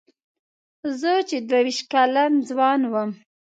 زه 0.99 1.11
چې 1.29 1.37
دوه 1.47 1.59
وېشت 1.65 1.85
کلن 1.93 2.33
ځوان 2.49 2.81
وم. 2.91 3.11